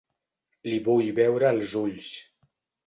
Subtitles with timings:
[0.69, 2.13] Li vull veure els ulls.